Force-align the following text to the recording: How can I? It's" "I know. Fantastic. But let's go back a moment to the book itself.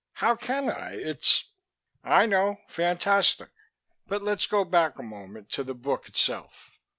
How 0.13 0.35
can 0.35 0.67
I? 0.67 0.95
It's" 0.95 1.51
"I 2.21 2.25
know. 2.25 2.57
Fantastic. 2.69 3.51
But 4.07 4.23
let's 4.23 4.47
go 4.47 4.65
back 4.65 4.97
a 4.97 5.03
moment 5.03 5.51
to 5.51 5.63
the 5.63 5.75
book 5.75 6.07
itself. 6.09 6.71